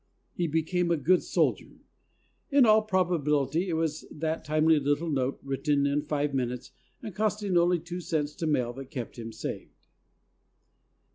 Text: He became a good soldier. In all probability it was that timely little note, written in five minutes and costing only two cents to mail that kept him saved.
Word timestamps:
He 0.33 0.47
became 0.47 0.89
a 0.89 0.97
good 0.97 1.21
soldier. 1.21 1.83
In 2.49 2.65
all 2.65 2.81
probability 2.81 3.69
it 3.69 3.73
was 3.73 4.03
that 4.09 4.43
timely 4.43 4.79
little 4.79 5.11
note, 5.11 5.39
written 5.43 5.85
in 5.85 6.01
five 6.01 6.33
minutes 6.33 6.71
and 7.03 7.13
costing 7.13 7.55
only 7.55 7.77
two 7.77 8.01
cents 8.01 8.33
to 8.37 8.47
mail 8.47 8.73
that 8.73 8.89
kept 8.89 9.19
him 9.19 9.31
saved. 9.31 9.89